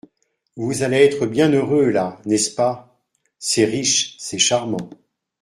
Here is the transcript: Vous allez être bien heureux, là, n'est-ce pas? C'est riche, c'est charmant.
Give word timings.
Vous 0.55 0.81
allez 0.81 0.97
être 0.97 1.27
bien 1.27 1.51
heureux, 1.51 1.89
là, 1.91 2.19
n'est-ce 2.25 2.49
pas? 2.55 2.97
C'est 3.37 3.65
riche, 3.65 4.17
c'est 4.17 4.39
charmant. 4.39 4.89